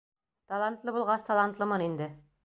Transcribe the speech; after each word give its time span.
Талантлы 0.53 0.93
булғас, 0.95 1.25
талантлымын 1.27 1.85
инде. 1.89 2.09